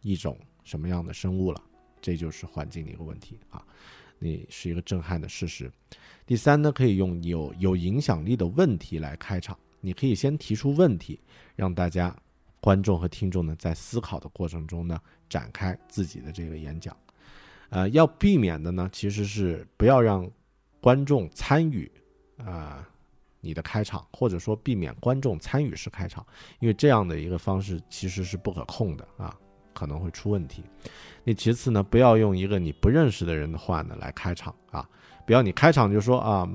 [0.00, 1.60] 一种什么样的生物了，
[2.04, 3.64] 这就是环境的一个问题啊，
[4.18, 5.72] 你是一个震撼的事实。
[6.26, 11.18] 第三呢，可以用有有影响力的问题来开场，你可以先提出问题，
[11.56, 12.14] 让大家。
[12.60, 16.96] 观众和听众呢，在思考的过程中呢，展开自己的这个演讲，
[17.68, 20.26] 呃，要避免的呢，其实是不要让
[20.80, 21.92] 观众参与
[22.38, 22.88] 啊
[23.42, 26.26] 你的开场，或者说避免观众参与式开场，
[26.58, 29.38] 因为这样的一个方式其实是不可控的啊，
[29.74, 30.62] 可能会出问题。
[31.24, 34.88] 那其次呢，不要用一个你不认识的人的话呢来开场啊，
[35.26, 36.48] 不要你开场就说啊，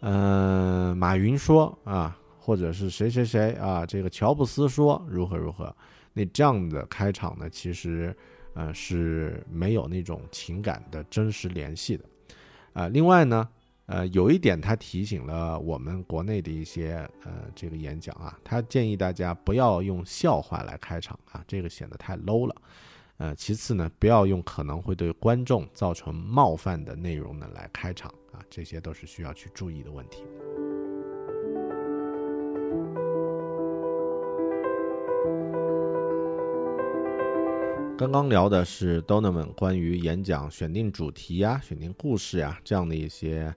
[0.00, 2.16] 嗯，马云说啊。
[2.38, 3.84] 或者是谁谁谁啊？
[3.84, 5.74] 这个乔布斯说如何如何？
[6.12, 8.16] 那这样的开场呢，其实
[8.54, 12.04] 呃是没有那种情感的真实联系的。
[12.72, 13.48] 啊，另外呢，
[13.86, 22.54] 呃，有一点他提醒了我们国内的一些呃这个演讲啊，他建议大家不要用笑话来开场啊，这个显得太 low 了。
[23.18, 30.24] 呃，其次呢，不要用可能会对观众造成冒犯的内容呢来开场啊，这些都是需要去注意的问题。
[37.96, 43.54] 刚刚聊的是 Donovan 关于演讲选定主题呀、选定故事呀这样的一些，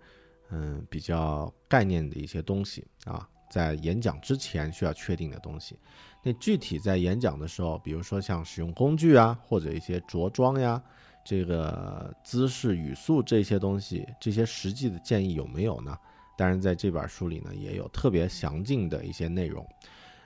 [0.52, 5.78] 嗯，比较概念的一些东西啊，在演讲之前需要确定的东西。
[6.24, 10.82] 那具体在演讲的时候，比如说像使用工具啊，或者一些着装呀、
[11.24, 15.98] 这个姿势、语速这些东西，这些实际的建议有没有呢？
[16.38, 19.66] 当然，在这本书里呢，也有特别详尽的一些内容。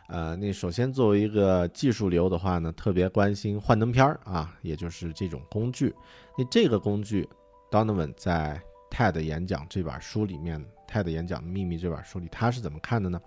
[0.07, 5.93] 呃，那首先作为一个技术流的话呢，特别关心幻灯片儿啊，也就是这种工具。
[6.37, 7.27] 那这个工具
[7.71, 8.61] ，Donovan 在
[8.93, 13.19] TED 演讲这本书里面，《TED 演讲的秘密》这本书里，他是怎么看的呢？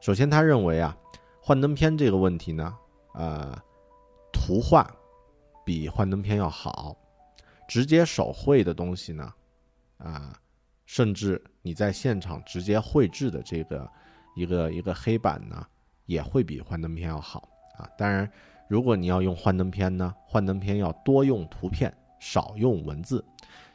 [0.00, 0.96] 首先，他认为啊，
[1.42, 2.74] 幻灯片这个问题呢，
[3.14, 3.54] 呃，
[4.32, 4.90] 图画
[5.66, 6.96] 比幻灯片要好，
[7.68, 9.30] 直接手绘的东西呢，
[9.98, 10.34] 啊，
[10.86, 13.90] 甚至你在现场直接绘制的这个
[14.34, 15.66] 一个一个黑板呢。
[16.06, 17.48] 也会比幻灯片要好
[17.78, 17.88] 啊！
[17.96, 18.28] 当然，
[18.68, 23.24] 如果你要用幻灯片呢，幻灯片要多用图片，少用文字。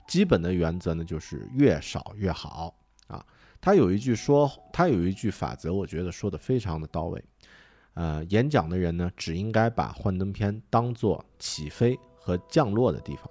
[0.08, 2.74] 基本的原则呢，就是越少越好
[3.08, 3.24] 啊。
[3.60, 7.24] 他有一句说，他有一句法则，我觉得说的非常的到位。
[7.94, 13.28] 呃，演讲的人呢，只应该把幻灯片当做起飞和降落的地方，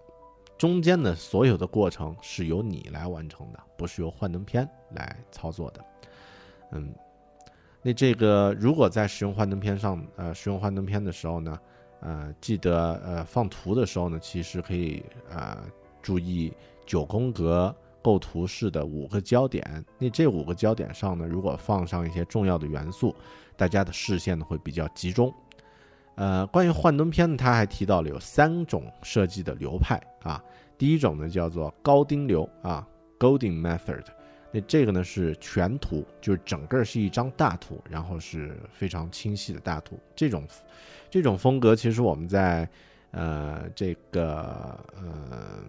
[0.59, 5.85] 中间的所有的过程是由你来完成的，不是由幻灯片来操作的。
[6.73, 6.93] 嗯。
[7.83, 11.61] 那这个如果在使用幻灯片上，呃，使用幻灯片的时候呢，
[12.01, 15.65] 呃，记得呃放图的时候呢，其实可以呃
[16.07, 16.53] 注意
[16.87, 19.85] 九宫格构图式的五个焦点。
[19.99, 23.13] 那这五个焦点上呢，如果放上一些重要的元素，
[23.57, 25.35] 大家的视线呢会比较集中。
[26.15, 30.41] 呃，关于幻灯片呢，他还提到了有三种设计的流派啊。
[30.79, 32.87] 第一种呢叫做高丁流啊
[33.19, 34.05] ，Golden Method。
[34.53, 39.99] 那这个呢是全图，就是整个是一张大图，然后是非常清晰的大图。
[40.15, 40.47] 这种
[41.11, 42.69] 这种风格，其实我们在
[43.11, 45.65] 呃这个呃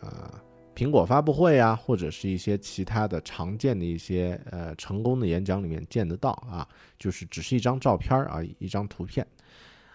[0.00, 0.40] 呃
[0.74, 6.66] 苹果发布会啊，或者是一些其他的常见的一些呃成功的演讲里面见得到啊，
[6.98, 9.26] 就是只是一张照片啊，一张图片。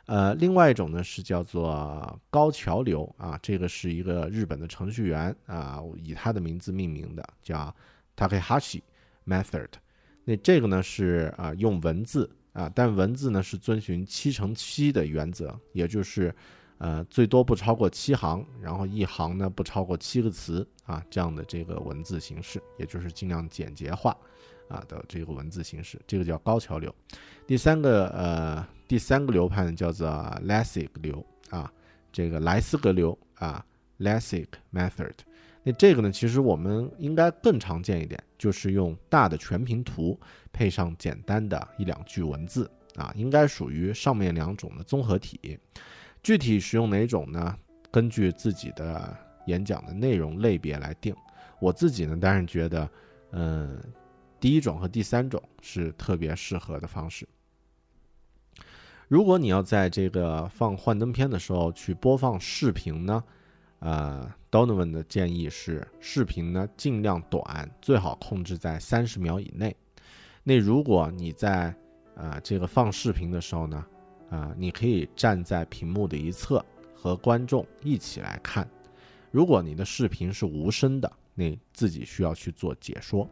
[0.06, 7.74] 呃，另外一种呢是叫做高桥流啊，这个是一个日本的程序员啊，以他的名字命名的，叫。
[8.18, 8.80] Takahashi
[9.28, 9.68] method，
[10.24, 16.34] 那这个呢是啊用文字啊，但文字呢是遵循七乘七的原则，也就是
[16.78, 24.16] 呃最多不超过七行，然后一行呢不超过七个词啊这样的这个文字形式，也就是尽量简洁化
[24.68, 26.94] 啊的这个文字形式，这个叫高桥流。
[27.48, 30.08] 第三个呃第三个流派呢叫做
[30.44, 31.72] Lessig 流啊，
[32.12, 33.66] 这个莱斯格流啊
[34.00, 35.14] Lessig method。
[35.64, 40.20] 那这个呢，其实我们应该更常见一点，就是用大的全屏图
[40.54, 45.58] 配上简单的一两句文字啊，应该属于上面两种的综合体。
[46.26, 47.56] 具体使用哪种呢？
[47.92, 51.16] 根据自己的演讲的内容类别来定。
[51.60, 52.90] 我自己呢，当然觉得，
[53.30, 53.80] 嗯，
[54.40, 57.30] 第一种和第三种是特别适合的方式。
[59.08, 63.24] 如果你要在这个放幻灯片的时候去播放视频呢？
[63.78, 69.76] 呃，Donovan 的建议是，视频呢尽量短，最好控制在三十秒以内。
[70.42, 71.72] 那如果你在
[72.16, 73.86] 呃这个放视频的时候呢，
[74.30, 76.64] 啊，你可以站在屏幕的一侧
[76.96, 78.68] 和观众一起来看。
[79.32, 83.28] 如果你的视频是无声的，你自己需要去做解说。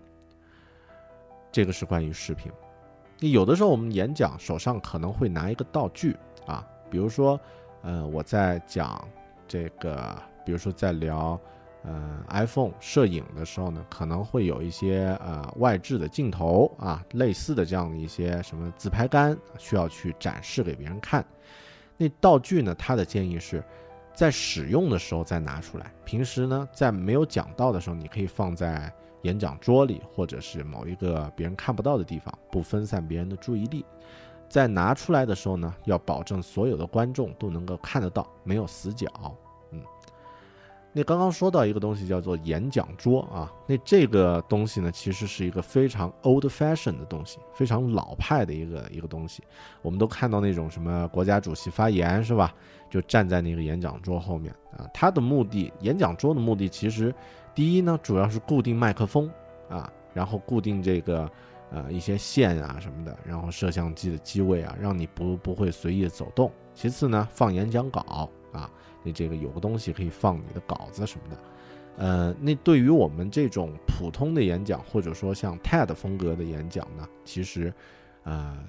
[1.52, 2.52] 这个是关于视频。
[3.20, 7.40] 有的时候我们演讲手上可能会拿一个道具啊，比如说，
[7.82, 9.08] 呃，我在讲
[9.48, 11.40] 这个，比如说在聊。
[11.84, 21.26] 呃，iPhone 摄影的时候呢，可能会有一些呃外置的镜头啊，类似的这样的一些什么自拍杆需要去展示给别人看。
[21.98, 23.64] 那道具呢，他的建议是
[24.14, 25.94] 在使用的时候再拿出来。
[26.06, 28.92] 平时呢，在没有讲到的时候，你可以放在
[29.24, 33.86] 演讲桌里，或者是某一个别人看不到的地方，不分散别人的注意力。
[34.48, 39.08] 在拿出来的时候呢，要保证所有的观众都能够看得到，没有死角。
[39.72, 39.82] 嗯
[40.96, 49.42] 那刚刚说到一个东西叫做演讲桌啊，那这个东西呢，其实是一个非常 old fashion 的东西，非常老派的一个一个东西。
[49.82, 52.54] 我们都看到那种什么国家主席发言是吧，
[52.92, 54.88] 就站在那个演讲桌后面啊。
[54.94, 57.12] 它的目的，演讲桌的目的其实，
[57.56, 59.28] 第一呢，主要是固定麦克风
[59.70, 61.28] 啊，然后固定这个
[61.72, 66.52] 呃一些线啊什么的，然后摄像机的机位啊，让你不不会随意走动。
[66.76, 68.70] 其次呢，放演讲稿啊。
[69.04, 71.38] 你这个有个东西可以放你的稿子什么的，
[71.98, 77.74] 呃，那对于我们这种普通的演讲，或者说像 TED 风格的演讲呢，其实，
[78.24, 78.64] 呃，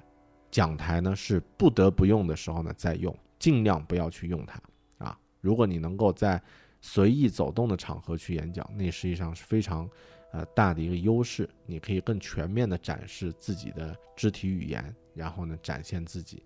[0.51, 4.61] 讲台呢是不得不用的时候呢再用，尽量不要去用它
[4.99, 5.19] 啊。
[5.41, 6.43] 如果你能够在
[6.81, 9.89] 随意走动的场合去演讲，那实际上是非常
[10.33, 16.43] 呃大的一个优势，你可以更全面的展示自己的肢体语言，然后呢展现自己，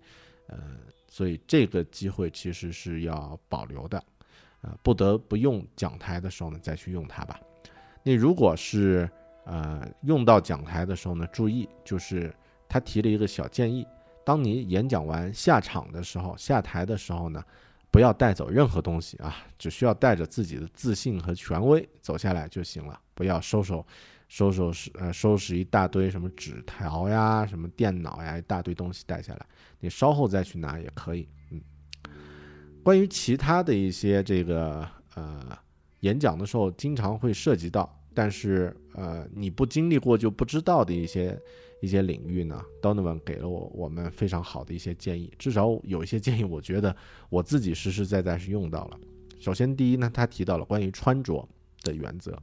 [0.47, 0.57] 呃。
[1.09, 4.01] 所以这个机会其实是要保留的，
[4.61, 7.39] 呃，不得不用讲台的时候呢，再去用它吧。
[8.03, 9.09] 那如果是
[9.43, 12.33] 呃用到讲台的时候呢，注意就是
[12.67, 13.85] 他提了一个小建议：
[14.23, 17.43] 当你演讲完下场的时候，下台的时候呢，
[17.89, 23.85] 不要带走任何东西啊，只需要带着自己的自信和权威走下来就行了，不要收手。
[24.29, 29.45] 收收拾呃收拾一大堆什么纸条呀，什么电脑呀，一大堆东西带下来，
[29.79, 31.27] 你稍后再去拿也可以。
[31.49, 31.59] 嗯，
[32.83, 35.57] 关于其他的一些这个呃
[36.01, 41.35] 演讲的时候经常会涉及到，但是呃你不经历过就不知道的一些
[41.81, 46.95] 一些领域呢，Donovan 给了我我们非常好的一些建议，至少有一些建议，我觉得
[47.29, 48.99] 我自己实实在在是用到了。
[49.39, 51.49] 首先第一呢，他提到了关于穿着
[51.81, 52.39] 的原则。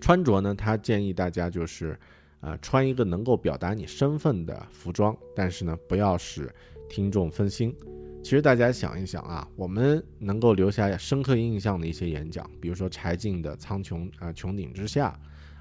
[0.00, 1.98] 穿着呢，他建议大家就是，
[2.40, 6.52] 呃，穿一个能够表达你身份的服装，但是呢，不要使
[6.88, 7.76] 听众分心。
[8.22, 15.18] 其实大家想一想啊，我们能够留下深刻印象的一些演讲，比如说柴静的《苍穹啊穹顶之下》，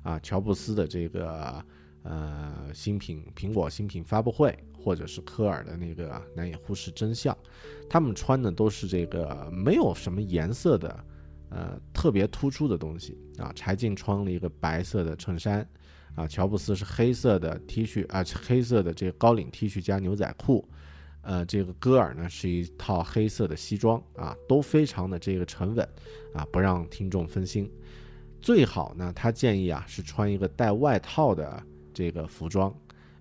[0.10, 1.63] 啊，乔布斯的这个
[2.04, 7.38] 呃新品苹果新品发布会，或者是科尔的那个难以忽视真相，
[7.89, 11.06] 他们穿的都是这个没有什么颜色的。
[11.49, 15.67] 呃，特别突出的东西啊，柴静穿了一个白色的衬衫，
[16.13, 20.67] 啊，乔布斯是黑色的 T 恤啊，黑色的这个高领 T 恤加牛仔裤，
[21.23, 25.89] 呃，这个戈尔呢是一套黑色的西装啊，都非常的这个沉稳
[26.35, 27.67] 啊，不让听众分心。
[28.39, 32.71] 最好呢，他建议啊是穿一个带外套的这个服装，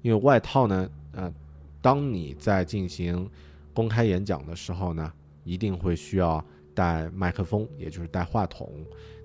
[0.03, 1.33] 因为外套呢，呃，
[1.81, 3.27] 当你在进行
[3.73, 5.11] 公开演讲的时候呢，
[5.45, 6.45] 一定会需要。
[6.79, 8.73] 带麦克风，也就是带话筒。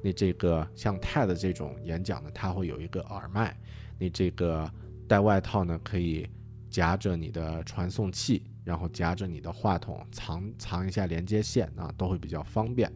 [0.02, 3.56] 那这个像 TED 这种演讲呢，它会有一个耳麦。
[4.00, 4.68] 你这个
[5.08, 6.28] 带外套呢，可以
[6.68, 12.92] 夹着你的传送器，然后夹着你的话筒，藏藏一下连接线啊，都会比较方便。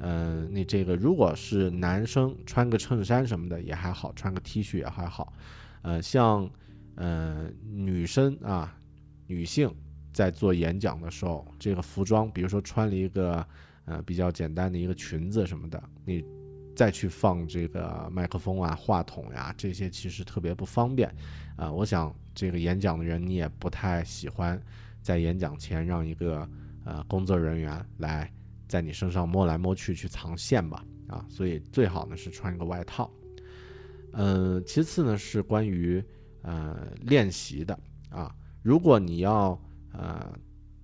[0.00, 5.32] 嗯，你这个如果是男生穿个衬衫什么的也还好，穿个 T 恤也还好。
[5.82, 6.50] 呃，像
[6.96, 8.76] 呃女生啊，
[9.28, 9.72] 女性
[10.12, 13.46] 在做演讲的时候，这个服装，比如说穿了一个。
[13.84, 16.24] 呃，比较简单的一个裙子什么的，你
[16.76, 21.12] 再去放这个麦克风啊、话筒呀，这些其实特别不方便。
[21.56, 24.60] 啊，我想这个演讲的人你也不太喜欢
[25.02, 26.48] 在演讲前让一个
[26.84, 28.32] 呃工作人员来
[28.68, 30.84] 在你身上摸来摸去去藏线吧？
[31.08, 33.10] 啊，所以最好呢是穿一个外套。
[34.12, 36.02] 嗯，其次呢是关于
[36.42, 37.76] 呃练习的
[38.10, 39.60] 啊，如果你要
[39.92, 40.32] 呃。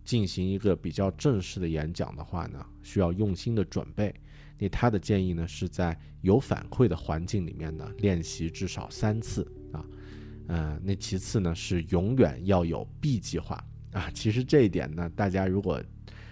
[0.09, 4.14] 进行一个比较正式的演讲的话呢，需要用心的准备。
[4.56, 9.84] 那他的建议呢，是在有反馈的环境里面呢练习至少三次啊。
[10.46, 14.11] 呃，那其次呢是永远要有 B 计划啊。
[14.14, 15.78] 其实这一点呢，大家如果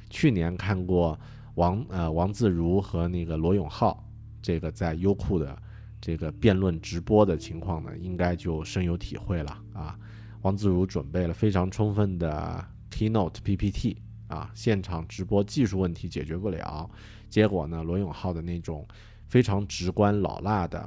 [0.09, 1.21] 去年看过
[1.57, 4.03] 王呃王自如和那个罗永浩
[4.41, 5.55] 这个在优酷的
[6.01, 9.99] 这个辩论直播的情况呢，应该就深有体会了啊。
[10.41, 12.67] 王自如准备了非常充分的。
[12.97, 16.89] Keynote PPT 啊，现场直播技术问题解决不了，
[17.29, 18.89] 结果呢，罗永浩的那种
[19.29, 20.79] 非常直观老辣的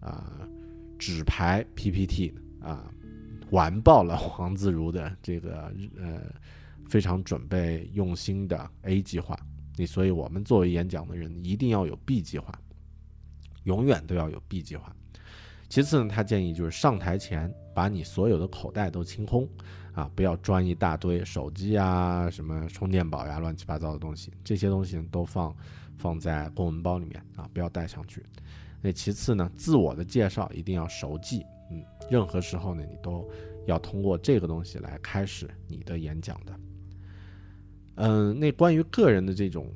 [0.00, 0.48] 啊
[0.98, 2.90] 纸牌 PPT 啊，
[3.50, 6.22] 完爆了 黄自如的这个呃
[6.88, 9.38] 非常准备用心的 A 计划。
[9.76, 12.50] 你所以，我们作为演讲的人，一定要有 B 计划，
[13.64, 14.90] 永远都要有 B 计划。
[15.68, 19.46] 其次呢，他建议就是上台前把你所有的口袋都清空，
[19.98, 25.52] 啊，不要装一大堆手机啊、什么充电宝呀、乱七八糟的东西，这些东西都放
[25.96, 28.24] 放在公文包里面啊，不要带上去。
[28.80, 33.28] 那其次呢，自我的介绍一定要熟记，嗯，任何时候呢，你都
[33.66, 36.60] 要通过这个东西来开始你的演讲的。
[37.96, 39.68] 嗯，那关于个人的这种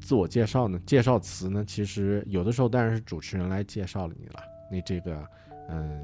[0.00, 4.42] 自我介绍呢，介绍词呢，其实有的时候当然是主持人来介绍了你了。
[4.72, 5.24] 那这个，
[5.68, 6.02] 嗯，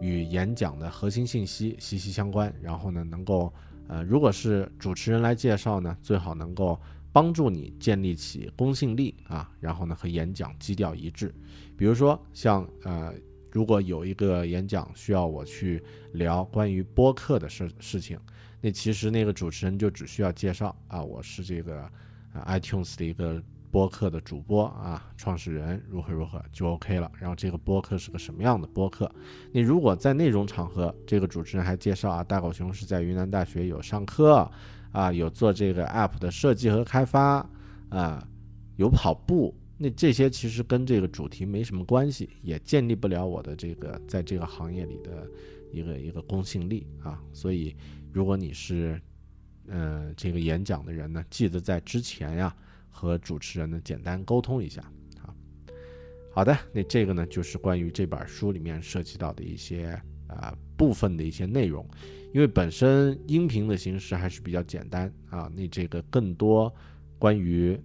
[0.00, 2.52] 与演讲的核心信息息息相关。
[2.60, 3.52] 然后呢，能够，
[3.88, 6.80] 呃，如果是主持人来介绍呢，最好能够
[7.12, 9.50] 帮助你建立起公信力啊。
[9.60, 11.34] 然后呢，和演讲基调一致。
[11.76, 13.14] 比如说，像呃，
[13.50, 15.82] 如果有一个演讲需要我去
[16.12, 18.18] 聊关于播客的事事情，
[18.60, 21.90] 那其实那个主持人就只需要介绍啊，我是这个
[22.46, 23.42] iTunes 的一个。
[23.70, 27.10] 播客的主播啊，创始人如何如何就 OK 了。
[27.18, 29.10] 然后这个播客是个什么样的播客？
[29.52, 34.50] 你如果在那种场合，这个主持人还介绍啊，大狗熊是在云南大学有上课
[34.92, 37.46] 啊，有做这个 App 的设计和开发
[37.90, 38.26] 啊，
[38.76, 45.28] 有跑步，那这些其实跟这个主题没什么关系，也建立不了我的这个在这个行业里的
[45.72, 47.20] 一个一个公信力啊。
[47.32, 47.76] 所以，
[48.12, 49.00] 如果你是
[49.68, 52.56] 呃这个演讲的人呢，记得在之前呀。
[52.96, 54.80] 和主持人呢简单沟通一下
[55.20, 55.28] 啊，
[56.32, 61.86] 好的，那这个呢就是关于这本书里面涉及到的一些啊部分的一些内容，
[62.32, 66.74] 因为本身音频的形式还是比较简单啊，那这个更多
[67.18, 67.78] 关于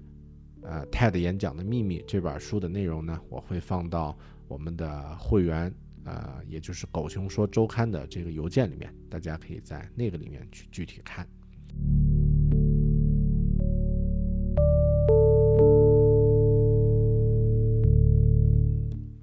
[0.62, 5.70] 呃 TED 演讲的秘密这本书的内容呢，我会放到我们的会员
[6.06, 11.28] 啊，也就是狗熊说周刊的这个邮件里面，大家可以在那个里面去具体看。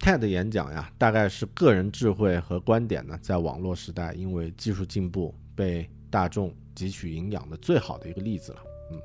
[0.08, 8.58] TED 演讲呀，大概是个人智慧和观点呢，在网络时代因为技术进步被大众汲取营养的最好的一个例子了。
[8.90, 8.98] 嗯，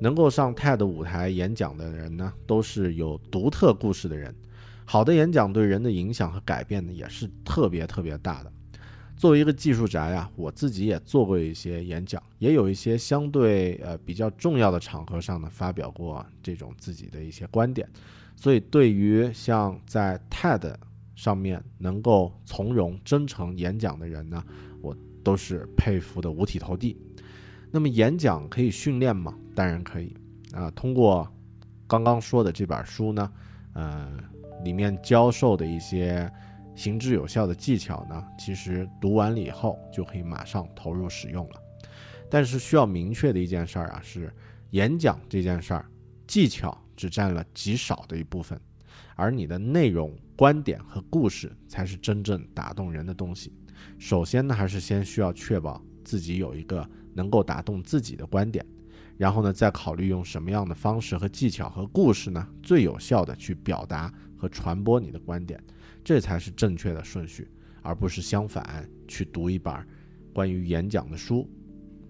[0.00, 4.34] 能够上 TED 舞台演讲的人呢，都是有独特故事的人。
[4.84, 8.52] 好的演讲对人的影响和改变呢，也是特别特别大的。
[9.16, 17.88] 作为一个技术宅啊，我自己也做过一些演讲，也有一些相对呃比较重要的场合上呢，发表过这种自己的一些观点。
[18.42, 20.74] 所以，对于像在 TED
[21.14, 24.42] 上面能够从容真诚演讲的人呢，
[24.80, 27.00] 我都是佩服的五体投地。
[27.70, 29.32] 那么，演讲可以训练吗？
[29.54, 30.12] 当然可以
[30.52, 30.68] 啊。
[30.72, 31.32] 通过
[31.86, 33.32] 刚刚说的这本书呢，
[33.74, 34.10] 呃，
[34.64, 36.28] 里面教授的一些
[36.74, 41.62] 行之有效的技巧呢，其实读完了以后就可以马上投入使用了。
[42.28, 44.34] 但是，需要明确的一件事儿啊，是
[44.70, 45.86] 演讲这件事儿
[46.26, 46.76] 技巧。
[46.96, 48.60] 只占了极少的一部分，
[49.16, 53.52] 而你的内容、观点和故事才是真正打动人的东西。
[53.98, 58.64] 首先呢，还是先需要确保自己有一个能够打动自己的观点，
[59.16, 65.62] 然后呢，再考虑用什么样的方式和技巧和故事呢，最有效的去表达和传播你的观点，
[66.04, 67.50] 这才是正确的顺序，
[67.82, 69.74] 而不是相反去读一本
[70.32, 71.48] 关于演讲的书，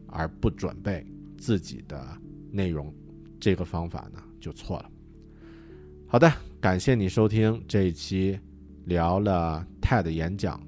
[0.06, 1.06] 而不准备
[1.38, 2.06] 自己的
[2.50, 2.94] 内容。
[3.40, 4.22] 这个方法呢？
[4.42, 4.90] 就错了。
[6.06, 6.30] 好的，
[6.60, 8.38] 感谢你收听这一期
[8.84, 10.60] 聊了 TED 演讲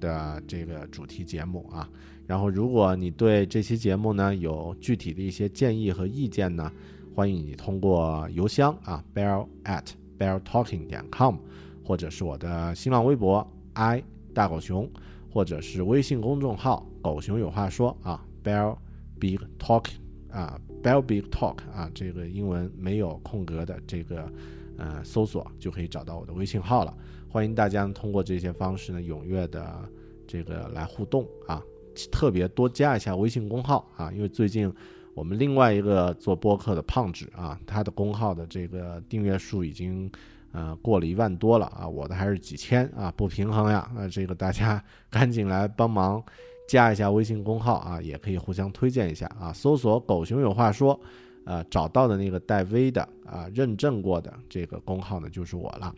[0.00, 1.88] 的这个主题节目啊。
[2.26, 6.72] 然后，如果你对这期节目呢有具体的一些建议和意见呢，
[7.14, 9.84] 欢迎你通过邮箱啊，bear at
[10.18, 11.36] bear talking 点 com，
[11.84, 14.02] 或者是我的新浪微博 i
[14.32, 14.90] 大狗熊，
[15.30, 18.74] 或者是微信公众号狗熊有话说啊，bear
[19.20, 20.03] big talking。
[20.34, 24.28] 啊，Bell Big Talk 啊，这个英文没有空格的这个
[24.76, 26.94] 呃搜索就可以找到我的微信号了。
[27.28, 29.88] 欢迎大家通过这些方式呢踊跃的
[30.26, 31.62] 这个来互动啊，
[32.10, 34.72] 特别多加一下微信公号啊，因为最近
[35.14, 40.10] 我们另外一个做播客的胖纸啊，他的公号的这个订阅数已经
[40.54, 46.24] 呃过了一万多了啊，我的还是几千啊，不平衡呀啊，这个大家 赶紧来帮忙。
[46.66, 49.52] 加一下微信公号啊，也可以互相推荐一下啊。
[49.52, 50.98] 搜索“狗熊有话说”，
[51.44, 55.94] 呃，找到的那个带 V 的啊，认证过的这个公号呢，就是我了。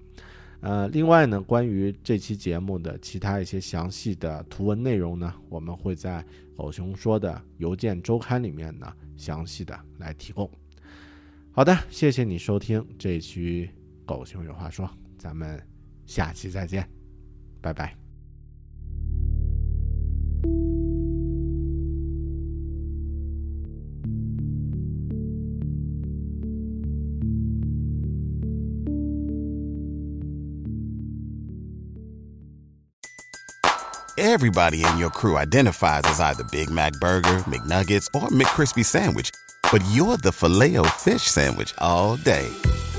[0.61, 6.25] 呃，另外呢，关于这期节目的其他一些详细的图文内容呢，我们会在
[6.57, 10.51] 狗熊说的邮件周刊里面呢详细的来提供。
[11.53, 13.71] 好的，谢谢你收听这一期
[14.06, 15.62] 狗熊有话说，咱们
[16.06, 16.88] 下期再见，
[17.62, 17.96] 拜拜。
[34.18, 39.30] Everybody in your crew identifies as either Big Mac Burger, McNuggets, or McCrispy Sandwich.
[39.72, 42.48] But you're the filet fish Sandwich all day.